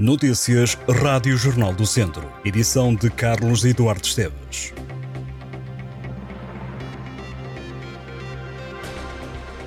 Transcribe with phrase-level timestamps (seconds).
[0.00, 2.26] Notícias Rádio Jornal do Centro.
[2.42, 4.72] Edição de Carlos Eduardo Esteves.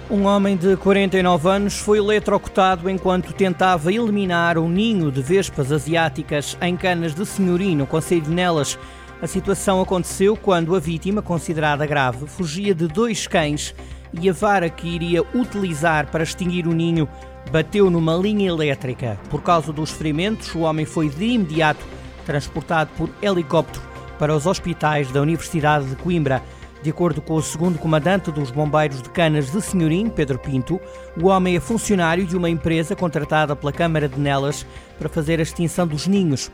[0.09, 6.57] Um homem de 49 anos foi eletrocutado enquanto tentava eliminar um ninho de vespas asiáticas
[6.59, 8.79] em canas de senhorim, no Conselho de Nelas.
[9.21, 13.75] A situação aconteceu quando a vítima, considerada grave, fugia de dois cães
[14.13, 17.07] e a vara que iria utilizar para extinguir o ninho
[17.51, 19.19] bateu numa linha elétrica.
[19.29, 21.85] Por causa dos ferimentos, o homem foi de imediato
[22.25, 23.83] transportado por helicóptero
[24.17, 26.41] para os hospitais da Universidade de Coimbra.
[26.81, 30.81] De acordo com o segundo comandante dos bombeiros de Canas de Senhorim, Pedro Pinto,
[31.21, 34.65] o homem é funcionário de uma empresa contratada pela Câmara de Nelas
[34.99, 36.51] para fazer a extinção dos ninhos.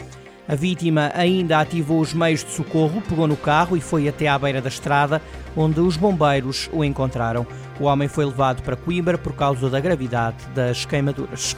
[0.50, 4.40] A vítima ainda ativou os meios de socorro, pegou no carro e foi até à
[4.40, 5.22] beira da estrada,
[5.56, 7.46] onde os bombeiros o encontraram.
[7.80, 11.56] O homem foi levado para Coimbra por causa da gravidade das queimaduras.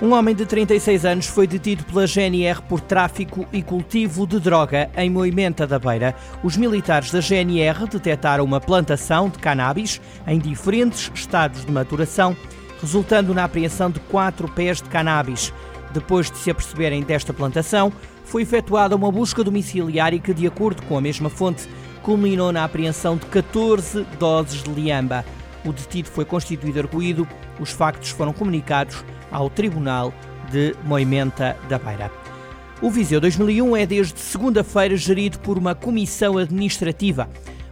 [0.00, 4.90] Um homem de 36 anos foi detido pela GNR por tráfico e cultivo de droga
[4.96, 6.14] em Moimenta da Beira.
[6.42, 12.34] Os militares da GNR detectaram uma plantação de cannabis em diferentes estados de maturação,
[12.80, 15.52] resultando na apreensão de quatro pés de cannabis.
[15.96, 17.90] Depois de se aperceberem desta plantação,
[18.22, 21.66] foi efetuada uma busca domiciliária que, de acordo com a mesma fonte,
[22.02, 25.24] culminou na apreensão de 14 doses de liamba.
[25.64, 27.26] O detido foi constituído arguído.
[27.58, 29.02] Os factos foram comunicados
[29.32, 30.12] ao Tribunal
[30.52, 32.12] de Moimenta da Beira.
[32.82, 37.26] O Viseu 2001 é desde segunda-feira gerido por uma comissão administrativa.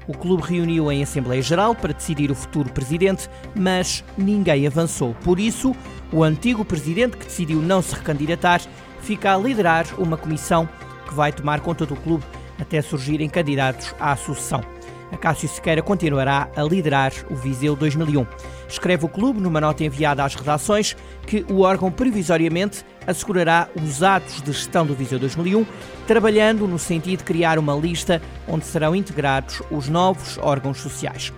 [0.06, 5.14] O clube reuniu em Assembleia Geral para decidir o futuro presidente, mas ninguém avançou.
[5.24, 5.74] Por isso,
[6.12, 8.60] o antigo presidente, que decidiu não se recandidatar,
[9.00, 10.68] fica a liderar uma comissão
[11.06, 12.24] que vai tomar conta do clube
[12.58, 14.62] até surgirem candidatos à sucessão.
[15.10, 18.26] Acácio Sequeira continuará a liderar o Viseu 2001.
[18.68, 24.40] Escreve o clube numa nota enviada às redações que o órgão provisoriamente assegurará os atos
[24.42, 25.66] de gestão do Viseu 2001,
[26.06, 31.32] trabalhando no sentido de criar uma lista onde serão integrados os novos órgãos sociais.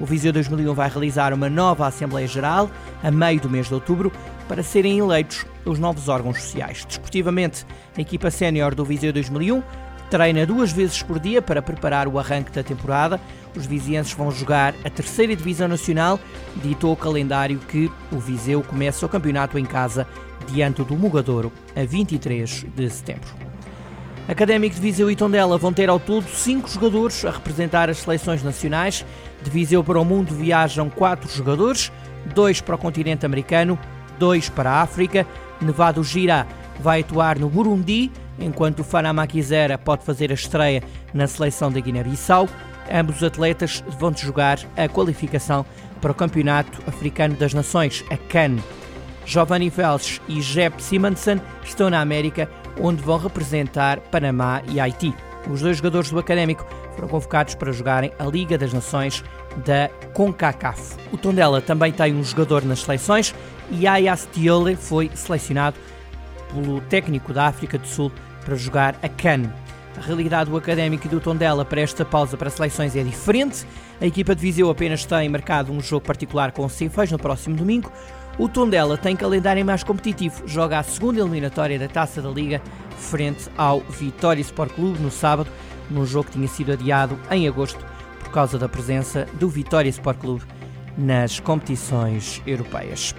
[0.00, 2.70] O Viseu 2001 vai realizar uma nova Assembleia Geral
[3.02, 4.10] a meio do mês de outubro
[4.48, 6.86] para serem eleitos os novos órgãos sociais.
[6.86, 7.66] Desportivamente,
[7.96, 9.62] a equipa sénior do Viseu 2001
[10.10, 13.20] treina duas vezes por dia para preparar o arranque da temporada.
[13.56, 16.18] Os vizienses vão jogar a terceira divisão nacional.
[16.56, 20.06] Ditou o calendário que o Viseu começa o campeonato em casa
[20.48, 23.28] diante do Mugadouro a 23 de setembro.
[24.28, 28.42] Académico de Viseu e Tondela vão ter ao todo cinco jogadores a representar as seleções
[28.42, 29.04] nacionais.
[29.42, 31.92] De Viseu para o mundo viajam quatro jogadores,
[32.34, 33.78] dois para o continente americano,
[34.18, 35.24] dois para a África.
[35.60, 36.46] Nevado Gira
[36.80, 38.10] vai atuar no Burundi,
[38.40, 42.48] enquanto o Fanama Kizera pode fazer a estreia na seleção da Guiné-Bissau.
[42.92, 45.64] Ambos os atletas vão jogar a qualificação
[46.00, 48.56] para o Campeonato Africano das Nações, a CAN.
[49.24, 52.50] Giovanni Velch e Jeb Simonsen estão na América
[52.80, 55.14] onde vão representar Panamá e Haiti.
[55.48, 59.22] Os dois jogadores do Académico foram convocados para jogarem a Liga das Nações
[59.64, 60.96] da CONCACAF.
[61.12, 63.34] O Tondela também tem um jogador nas seleções
[63.70, 65.76] e Ayas Tiole foi selecionado
[66.52, 68.10] pelo técnico da África do Sul
[68.44, 69.52] para jogar a CAN.
[69.96, 73.66] A realidade do Académico e do Tondela para esta pausa para seleções é diferente.
[74.00, 77.56] A equipa de Viseu apenas tem marcado um jogo particular com o Cefeios no próximo
[77.56, 77.92] domingo.
[78.38, 82.62] O Tondela tem calendário mais competitivo, joga a segunda eliminatória da Taça da Liga
[82.96, 85.50] frente ao Vitória Sport Clube no sábado,
[85.90, 87.84] num jogo que tinha sido adiado em agosto
[88.20, 90.44] por causa da presença do Vitória Sport Clube
[90.96, 93.14] nas competições europeias.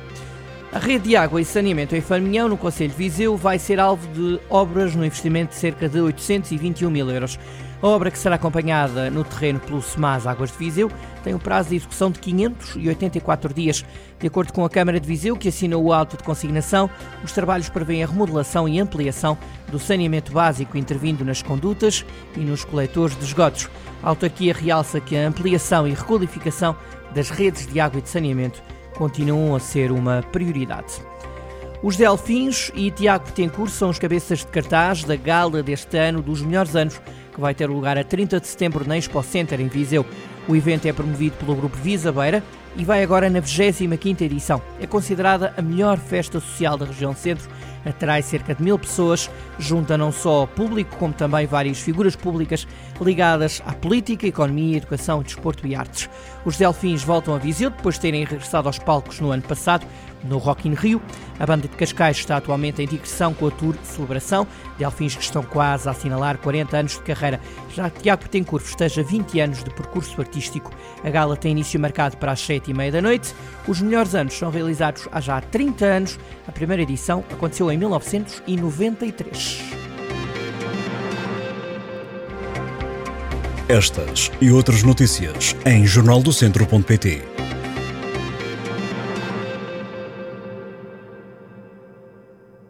[0.73, 4.07] A rede de água e saneamento em Farminhão, no Conselho de Viseu, vai ser alvo
[4.07, 7.37] de obras no investimento de cerca de 821 mil euros.
[7.81, 10.89] A obra, que será acompanhada no terreno pelo SEMAS Águas de Viseu,
[11.25, 13.83] tem um prazo de execução de 584 dias.
[14.17, 16.89] De acordo com a Câmara de Viseu, que assinou o auto de consignação,
[17.21, 19.37] os trabalhos prevêem a remodelação e ampliação
[19.69, 23.69] do saneamento básico, intervindo nas condutas e nos coletores de esgotos.
[24.01, 26.77] A autarquia realça que a ampliação e requalificação
[27.13, 28.63] das redes de água e de saneamento
[28.95, 31.01] continuam a ser uma prioridade.
[31.83, 36.41] Os Delfins e Tiago Betancourt são os cabeças de cartaz da gala deste ano dos
[36.41, 37.01] melhores anos
[37.33, 40.05] que vai ter lugar a 30 de setembro na Expo Center, em Viseu.
[40.47, 42.43] O evento é promovido pelo Grupo Visa Beira
[42.75, 44.61] e vai agora na 25ª edição.
[44.79, 47.49] É considerada a melhor festa social da região centro,
[47.85, 52.67] atrai cerca de mil pessoas, junta não só público como também várias figuras públicas
[52.99, 56.09] ligadas à política, economia, educação, desporto e artes.
[56.45, 59.85] Os Delfins voltam a Viseu depois de terem regressado aos palcos no ano passado
[60.23, 61.01] no Rock in Rio.
[61.39, 64.47] A banda de Cascais está atualmente em digressão com a tour Celebração,
[64.77, 67.39] Delfins que estão quase a assinalar 40 anos de carreira.
[67.73, 70.71] Já Tiago Petencourt festeja 20 anos de percurso artístico.
[71.03, 73.33] A gala tem início marcado para as 7 e meia da noite.
[73.67, 76.19] Os melhores anos são realizados há já 30 anos.
[76.47, 79.61] A primeira edição aconteceu em 1993.
[83.67, 87.40] Estas e outras notícias em jornaldocentro.pt